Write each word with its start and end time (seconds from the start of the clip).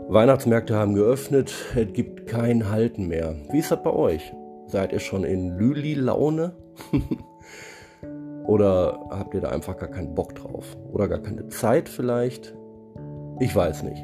Weihnachtsmärkte 0.09 0.75
haben 0.75 0.95
geöffnet, 0.95 1.53
es 1.75 1.93
gibt 1.93 2.27
kein 2.27 2.69
Halten 2.69 3.07
mehr. 3.07 3.37
Wie 3.51 3.59
ist 3.59 3.71
das 3.71 3.81
bei 3.81 3.93
euch? 3.93 4.33
Seid 4.67 4.93
ihr 4.93 4.99
schon 4.99 5.23
in 5.23 5.57
Lüli-Laune? 5.57 6.53
Oder 8.47 8.99
habt 9.09 9.33
ihr 9.33 9.41
da 9.41 9.49
einfach 9.49 9.77
gar 9.77 9.89
keinen 9.89 10.15
Bock 10.15 10.35
drauf? 10.35 10.77
Oder 10.91 11.07
gar 11.07 11.19
keine 11.19 11.47
Zeit 11.47 11.87
vielleicht? 11.89 12.55
Ich 13.39 13.55
weiß 13.55 13.83
nicht. 13.83 14.03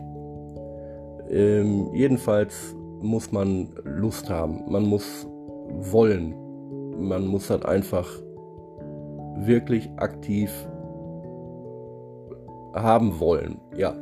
Ähm, 1.30 1.94
jedenfalls 1.94 2.75
muss 3.02 3.31
man 3.31 3.73
Lust 3.83 4.30
haben. 4.30 4.64
Man 4.72 4.83
muss 4.83 5.28
wollen. 5.67 6.36
Man 6.98 7.28
muss 7.28 7.50
halt 7.50 7.66
einfach 7.66 8.08
wirklich 9.38 9.89
aktiv 9.98 10.52
haben 12.73 13.20
wollen. 13.20 13.59
Ja, 13.76 13.95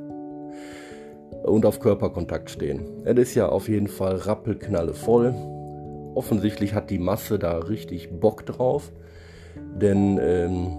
und 1.48 1.66
auf 1.66 1.80
Körperkontakt 1.80 2.50
stehen. 2.50 3.06
Es 3.06 3.18
ist 3.18 3.36
ja 3.36 3.50
auf 3.50 3.70
jeden 3.70 3.88
Fall 3.88 4.16
rappelknalle 4.16 4.94
voll. 4.94 5.34
Offensichtlich 6.18 6.73
hat 6.73 6.90
die 6.90 6.98
Masse 6.98 7.38
da 7.38 7.60
richtig 7.60 8.10
Bock 8.10 8.44
drauf, 8.44 8.92
denn 9.80 10.18
ähm, 10.20 10.76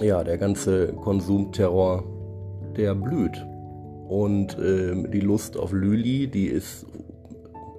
ja, 0.00 0.22
der 0.22 0.38
ganze 0.38 0.92
Konsumterror, 0.92 2.04
der 2.76 2.94
blüht. 2.94 3.44
Und 4.08 4.56
ähm, 4.56 5.10
die 5.10 5.18
Lust 5.18 5.58
auf 5.58 5.72
Lüli, 5.72 6.28
die 6.28 6.46
ist 6.46 6.86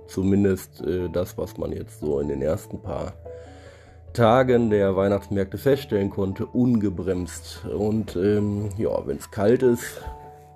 zumindest 0.08 0.82
äh, 0.82 1.08
das, 1.14 1.38
was 1.38 1.58
man 1.58 1.72
jetzt 1.72 2.02
so 2.02 2.20
in 2.20 2.28
den 2.28 2.42
ersten 2.42 2.82
paar 2.82 3.14
Tagen 4.12 4.70
der 4.72 4.98
Weihnachtsmärkte 4.98 5.58
feststellen 5.58 6.10
konnte, 6.10 6.46
ungebremst. 6.46 7.66
Und 7.66 8.18
ähm, 8.18 8.68
ja, 8.78 9.08
wenn 9.08 9.16
es 9.16 9.32
kalt 9.32 9.64
ist, 9.64 10.02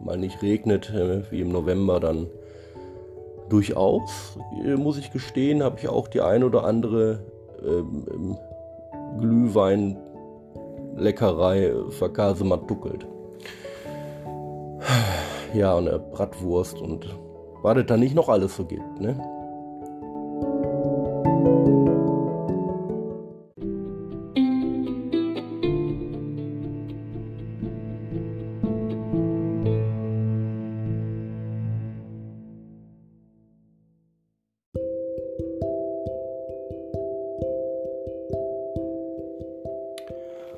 mal 0.04 0.18
nicht 0.18 0.42
regnet, 0.42 0.90
äh, 0.90 1.24
wie 1.32 1.40
im 1.40 1.54
November, 1.54 2.02
dann 2.02 2.28
durchaus, 3.50 4.38
äh, 4.64 4.76
muss 4.76 4.98
ich 4.98 5.12
gestehen, 5.12 5.62
habe 5.64 5.78
ich 5.80 5.88
auch 5.88 6.08
die 6.08 6.22
ein 6.22 6.44
oder 6.44 6.66
andere 6.66 7.20
ähm, 7.66 8.38
Glühwein-Leckerei 9.20 11.74
verkasemat 11.90 12.70
duckelt. 12.70 13.08
Ja, 15.54 15.74
und 15.76 15.88
eine 15.88 16.00
Bratwurst 16.00 16.82
und 16.82 17.16
was 17.62 17.78
es 17.78 17.86
da 17.86 17.96
nicht 17.98 18.14
noch 18.14 18.30
alles 18.30 18.56
so 18.56 18.66
gibt, 18.66 19.00
ne? 19.00 19.20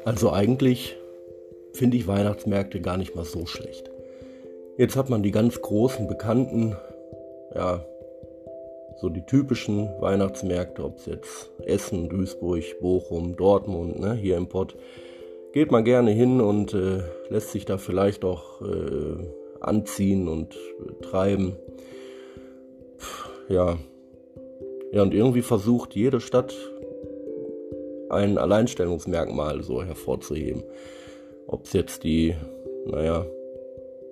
Also 0.08 0.32
eigentlich 0.32 0.96
finde 1.74 1.98
ich 1.98 2.08
Weihnachtsmärkte 2.08 2.80
gar 2.80 2.96
nicht 2.96 3.14
mal 3.14 3.26
so 3.26 3.46
schlecht. 3.46 3.92
Jetzt 4.78 4.96
hat 4.96 5.10
man 5.10 5.22
die 5.22 5.32
ganz 5.32 5.62
großen 5.62 6.08
bekannten, 6.08 6.78
ja, 7.54 7.84
so 9.02 9.10
die 9.10 9.26
typischen 9.26 9.90
Weihnachtsmärkte, 10.00 10.86
ob 10.86 10.96
es 11.00 11.08
jetzt 11.08 11.52
Essen, 11.66 12.08
Duisburg, 12.08 12.64
Bochum, 12.80 13.36
Dortmund, 13.36 14.00
ne, 14.00 14.14
hier 14.14 14.38
im 14.38 14.48
Pott. 14.48 14.78
Geht 15.52 15.72
man 15.72 15.84
gerne 15.84 16.12
hin 16.12 16.40
und 16.40 16.74
äh, 16.74 17.02
lässt 17.28 17.52
sich 17.52 17.66
da 17.66 17.78
vielleicht 17.78 18.24
auch 18.24 18.62
äh, 18.62 19.18
anziehen 19.60 20.30
und 20.30 20.56
äh, 20.56 21.04
treiben. 21.04 21.58
ja. 23.50 23.78
Ja, 24.94 25.02
und 25.02 25.14
irgendwie 25.14 25.42
versucht 25.42 25.96
jede 25.96 26.22
Stadt 26.22 26.56
ein 28.10 28.38
Alleinstellungsmerkmal 28.38 29.64
so 29.64 29.84
hervorzuheben. 29.84 30.64
Ob 31.48 31.66
es 31.66 31.74
jetzt 31.74 32.04
die, 32.04 32.36
naja, 32.86 33.26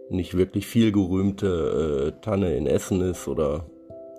nicht 0.09 0.38
wirklich 0.38 0.67
viel 0.67 0.91
gerühmte 0.91 2.13
äh, 2.17 2.22
Tanne 2.23 2.55
in 2.55 2.67
Essen 2.67 3.01
ist 3.01 3.28
oder 3.28 3.66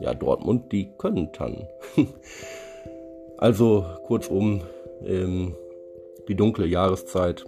ja, 0.00 0.14
Dortmund, 0.14 0.72
die 0.72 0.90
können 0.98 1.32
Tannen. 1.32 1.66
also 3.38 3.84
kurzum, 4.06 4.62
ähm, 5.04 5.54
die 6.28 6.34
dunkle 6.34 6.66
Jahreszeit 6.66 7.44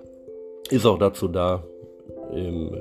ist 0.71 0.87
auch 0.87 0.99
dazu 0.99 1.29
da, 1.29 1.65
ähm, 2.33 2.77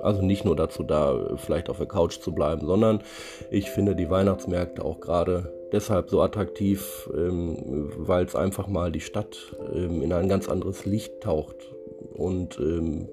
also 0.00 0.22
nicht 0.22 0.44
nur 0.44 0.56
dazu 0.56 0.82
da, 0.82 1.36
vielleicht 1.36 1.70
auf 1.70 1.78
der 1.78 1.86
Couch 1.86 2.18
zu 2.20 2.32
bleiben, 2.32 2.66
sondern 2.66 3.02
ich 3.50 3.70
finde 3.70 3.94
die 3.94 4.10
Weihnachtsmärkte 4.10 4.84
auch 4.84 5.00
gerade 5.00 5.52
deshalb 5.74 6.08
so 6.08 6.22
attraktiv, 6.22 7.10
ähm, 7.14 7.90
weil 7.96 8.24
es 8.24 8.36
einfach 8.36 8.68
mal 8.68 8.92
die 8.92 9.00
Stadt 9.00 9.56
ähm, 9.74 10.02
in 10.02 10.12
ein 10.12 10.28
ganz 10.28 10.48
anderes 10.48 10.86
Licht 10.86 11.20
taucht. 11.20 11.56
Und 12.14 12.58
ähm, 12.60 13.08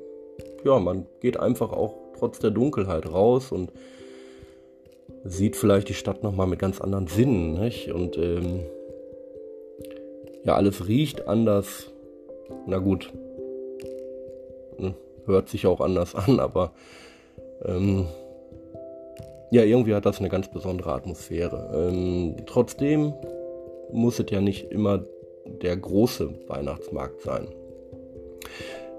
ja, 0.64 0.80
man 0.80 1.08
geht 1.20 1.40
einfach 1.40 1.74
auch 1.74 1.96
trotz 2.18 2.40
der 2.40 2.52
Dunkelheit 2.52 3.12
raus 3.12 3.52
und 3.52 3.72
sieht 5.24 5.56
vielleicht 5.56 5.90
die 5.90 5.96
Stadt 5.96 6.24
nochmal 6.24 6.48
mit 6.48 6.60
ganz 6.60 6.80
anderen 6.80 7.08
Sinnen. 7.08 7.60
Nicht? 7.60 7.92
Und 7.92 8.18
ähm, 8.18 8.62
ja, 10.44 10.56
alles 10.56 10.88
riecht 10.88 11.28
anders. 11.28 11.92
Na 12.68 12.78
gut, 12.78 13.12
hm, 14.78 14.94
hört 15.26 15.50
sich 15.50 15.66
auch 15.66 15.82
anders 15.82 16.14
an, 16.28 16.40
aber 16.40 16.74
ähm, 17.66 18.06
ja, 19.52 19.64
irgendwie 19.64 19.94
hat 19.94 20.06
das 20.06 20.20
eine 20.20 20.30
ganz 20.30 20.50
besondere 20.50 20.94
Atmosphäre. 20.94 21.70
Ähm, 21.74 22.38
trotzdem 22.46 23.14
muss 23.92 24.20
es 24.20 24.32
ja 24.32 24.40
nicht 24.40 24.72
immer 24.72 25.04
der 25.46 25.76
große 25.76 26.30
Weihnachtsmarkt 26.48 27.22
sein. 27.22 27.48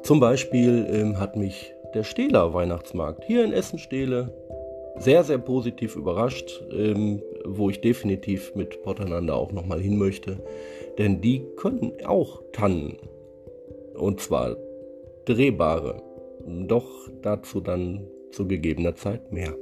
Zum 0.03 0.21
Beispiel 0.21 0.87
ähm, 0.91 1.19
hat 1.19 1.37
mich 1.37 1.73
der 1.95 2.05
Stehler 2.05 2.53
Weihnachtsmarkt 2.53 3.25
hier 3.25 3.45
in 3.45 3.53
Essen-Stehle 3.53 4.33
sehr, 4.99 5.25
sehr 5.25 5.39
positiv 5.39 5.97
überrascht, 5.97 6.63
ähm, 6.71 7.23
wo 7.47 7.71
ich 7.71 7.81
definitiv 7.81 8.55
mit 8.55 8.83
Potternander 8.83 9.35
auch 9.35 9.53
nochmal 9.53 9.81
hin 9.81 9.97
möchte. 9.97 10.39
Denn 10.99 11.23
die 11.23 11.47
können 11.57 11.93
auch 12.05 12.43
Tannen. 12.53 12.99
Und 13.95 14.21
zwar 14.21 14.57
drehbare. 15.25 16.03
Doch 16.47 17.09
dazu 17.23 17.61
dann 17.61 18.07
zu 18.33 18.47
gegebener 18.47 18.95
Zeit 18.97 19.33
mehr. 19.33 19.55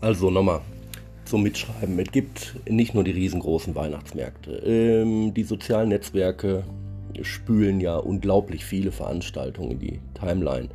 Also 0.00 0.30
nochmal 0.30 0.62
zum 1.26 1.42
Mitschreiben. 1.42 1.98
Es 1.98 2.10
gibt 2.10 2.56
nicht 2.68 2.94
nur 2.94 3.04
die 3.04 3.10
riesengroßen 3.10 3.74
Weihnachtsmärkte. 3.74 4.52
Ähm, 4.64 5.34
die 5.34 5.44
sozialen 5.44 5.90
Netzwerke 5.90 6.64
spülen 7.22 7.80
ja 7.80 7.96
unglaublich 7.96 8.64
viele 8.64 8.92
Veranstaltungen 8.92 9.72
in 9.72 9.78
die 9.78 10.00
Timeline. 10.14 10.68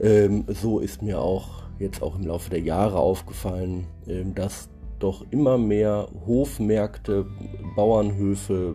Ähm, 0.00 0.44
so 0.48 0.78
ist 0.78 1.02
mir 1.02 1.20
auch 1.20 1.62
jetzt 1.78 2.02
auch 2.02 2.16
im 2.16 2.26
Laufe 2.26 2.50
der 2.50 2.60
Jahre 2.60 2.98
aufgefallen, 2.98 3.86
ähm, 4.06 4.34
dass 4.34 4.68
doch 4.98 5.24
immer 5.30 5.58
mehr 5.58 6.08
Hofmärkte, 6.26 7.26
Bauernhöfe, 7.76 8.74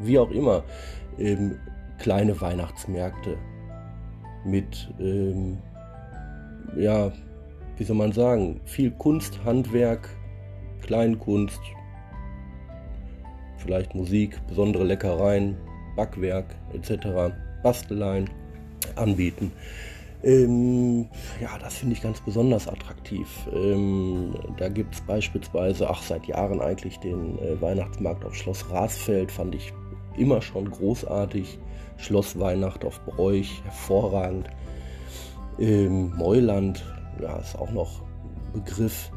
wie 0.00 0.18
auch 0.18 0.30
immer, 0.30 0.64
ähm, 1.18 1.56
kleine 1.98 2.40
Weihnachtsmärkte 2.40 3.36
mit 4.44 4.88
ähm, 4.98 5.58
ja, 6.76 7.12
wie 7.78 7.84
soll 7.84 7.96
man 7.96 8.12
sagen, 8.12 8.60
viel 8.64 8.90
Kunst, 8.90 9.38
Handwerk, 9.44 10.08
Kleinkunst, 10.82 11.60
vielleicht 13.56 13.94
Musik, 13.94 14.38
besondere 14.48 14.84
Leckereien, 14.84 15.56
Backwerk 15.96 16.54
etc., 16.72 17.32
Basteleien 17.62 18.28
anbieten. 18.96 19.52
Ähm, 20.24 21.06
ja, 21.40 21.56
das 21.60 21.76
finde 21.76 21.94
ich 21.94 22.02
ganz 22.02 22.20
besonders 22.20 22.66
attraktiv. 22.66 23.28
Ähm, 23.54 24.34
da 24.56 24.68
gibt 24.68 24.94
es 24.94 25.00
beispielsweise, 25.02 25.88
ach, 25.88 26.02
seit 26.02 26.26
Jahren 26.26 26.60
eigentlich 26.60 26.98
den 26.98 27.38
äh, 27.38 27.60
Weihnachtsmarkt 27.60 28.24
auf 28.24 28.34
Schloss 28.34 28.68
Rasfeld, 28.70 29.30
fand 29.30 29.54
ich 29.54 29.72
immer 30.16 30.42
schon 30.42 30.70
großartig. 30.70 31.58
Schloss 31.98 32.38
Weihnacht 32.38 32.84
auf 32.84 33.00
Bräuch, 33.06 33.62
hervorragend. 33.64 34.48
Ähm, 35.60 36.16
Meuland, 36.16 36.84
ja, 37.20 37.36
ist 37.38 37.58
auch 37.58 37.70
noch 37.70 38.02
Begriff. 38.52 39.10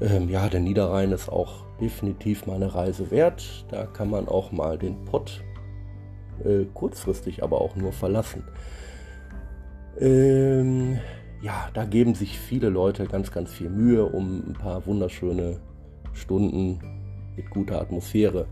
Ähm, 0.00 0.28
ja, 0.28 0.48
der 0.48 0.60
Niederrhein 0.60 1.12
ist 1.12 1.28
auch 1.28 1.64
definitiv 1.80 2.46
mal 2.46 2.56
eine 2.56 2.74
Reise 2.74 3.10
wert. 3.10 3.66
Da 3.70 3.86
kann 3.86 4.10
man 4.10 4.28
auch 4.28 4.52
mal 4.52 4.78
den 4.78 5.04
Pott 5.04 5.42
äh, 6.44 6.64
kurzfristig 6.74 7.42
aber 7.42 7.60
auch 7.60 7.76
nur 7.76 7.92
verlassen. 7.92 8.44
Ähm, 9.98 10.98
ja, 11.40 11.68
da 11.74 11.84
geben 11.84 12.14
sich 12.14 12.38
viele 12.38 12.68
Leute 12.68 13.06
ganz, 13.06 13.30
ganz 13.30 13.52
viel 13.52 13.70
Mühe, 13.70 14.04
um 14.04 14.50
ein 14.50 14.52
paar 14.52 14.86
wunderschöne 14.86 15.60
Stunden 16.12 16.78
mit 17.36 17.50
guter 17.50 17.80
Atmosphäre 17.80 18.46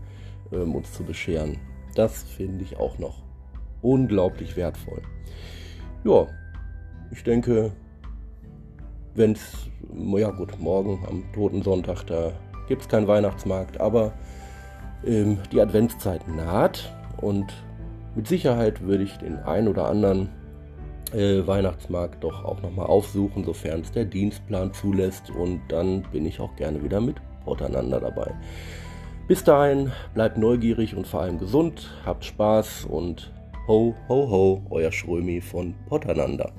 ähm, 0.51 0.75
uns 0.75 0.93
zu 0.93 1.03
bescheren. 1.03 1.57
Das 1.95 2.23
finde 2.23 2.63
ich 2.63 2.77
auch 2.77 2.97
noch 2.99 3.23
unglaublich 3.81 4.55
wertvoll. 4.55 5.01
Ja, 6.03 6.27
ich 7.11 7.23
denke, 7.23 7.71
wenn 9.15 9.31
es, 9.31 9.69
ja 10.17 10.31
gut, 10.31 10.59
morgen 10.59 11.03
am 11.07 11.23
Toten 11.33 11.63
Sonntag, 11.63 12.03
da 12.05 12.31
gibt 12.67 12.83
es 12.83 12.87
keinen 12.87 13.07
Weihnachtsmarkt, 13.07 13.79
aber 13.79 14.13
ähm, 15.05 15.37
die 15.51 15.61
Adventszeit 15.61 16.27
naht 16.27 16.93
und 17.21 17.53
mit 18.15 18.27
Sicherheit 18.27 18.81
würde 18.81 19.03
ich 19.03 19.17
den 19.17 19.37
ein 19.39 19.67
oder 19.67 19.87
anderen 19.87 20.29
äh, 21.13 21.45
Weihnachtsmarkt 21.45 22.23
doch 22.23 22.43
auch 22.43 22.61
nochmal 22.61 22.87
aufsuchen, 22.87 23.43
sofern 23.43 23.81
es 23.81 23.91
der 23.91 24.05
Dienstplan 24.05 24.73
zulässt. 24.73 25.29
Und 25.29 25.61
dann 25.67 26.03
bin 26.11 26.25
ich 26.25 26.39
auch 26.39 26.55
gerne 26.55 26.81
wieder 26.81 27.01
mit 27.01 27.17
Porteinander 27.43 27.99
dabei. 27.99 28.33
Bis 29.27 29.43
dahin, 29.43 29.91
bleibt 30.13 30.37
neugierig 30.37 30.95
und 30.95 31.07
vor 31.07 31.21
allem 31.21 31.39
gesund, 31.39 31.91
habt 32.05 32.23
Spaß 32.25 32.85
und 32.85 33.33
ho, 33.67 33.95
ho, 34.07 34.29
ho, 34.29 34.61
euer 34.69 34.91
Schrömi 34.91 35.41
von 35.41 35.75
Porteinander. 35.87 36.51